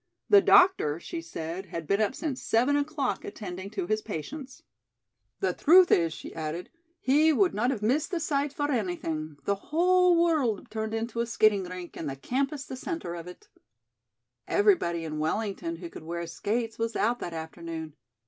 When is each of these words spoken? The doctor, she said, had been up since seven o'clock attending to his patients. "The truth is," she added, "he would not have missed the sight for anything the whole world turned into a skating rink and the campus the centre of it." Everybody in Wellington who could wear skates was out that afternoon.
The 0.31 0.41
doctor, 0.41 0.99
she 0.99 1.21
said, 1.21 1.67
had 1.67 1.85
been 1.85 2.01
up 2.01 2.15
since 2.15 2.41
seven 2.41 2.75
o'clock 2.75 3.23
attending 3.23 3.69
to 3.69 3.85
his 3.85 4.01
patients. 4.01 4.63
"The 5.41 5.53
truth 5.53 5.91
is," 5.91 6.11
she 6.11 6.33
added, 6.33 6.71
"he 6.99 7.31
would 7.31 7.53
not 7.53 7.69
have 7.69 7.83
missed 7.83 8.09
the 8.09 8.19
sight 8.19 8.51
for 8.51 8.71
anything 8.71 9.37
the 9.45 9.53
whole 9.69 10.19
world 10.23 10.71
turned 10.71 10.95
into 10.95 11.19
a 11.19 11.27
skating 11.27 11.65
rink 11.65 11.95
and 11.95 12.09
the 12.09 12.15
campus 12.15 12.65
the 12.65 12.75
centre 12.75 13.13
of 13.13 13.27
it." 13.27 13.47
Everybody 14.47 15.05
in 15.05 15.19
Wellington 15.19 15.75
who 15.75 15.87
could 15.87 16.03
wear 16.03 16.25
skates 16.25 16.79
was 16.79 16.95
out 16.95 17.19
that 17.19 17.35
afternoon. 17.35 17.93